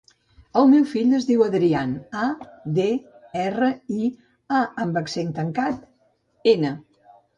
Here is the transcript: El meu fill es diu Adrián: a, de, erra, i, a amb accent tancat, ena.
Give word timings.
El 0.61 0.69
meu 0.69 0.85
fill 0.91 1.11
es 1.17 1.25
diu 1.31 1.43
Adrián: 1.47 1.91
a, 2.23 2.23
de, 2.77 2.87
erra, 3.43 3.69
i, 4.05 4.09
a 4.61 4.63
amb 4.87 4.99
accent 5.03 5.33
tancat, 5.41 5.89
ena. 6.55 6.73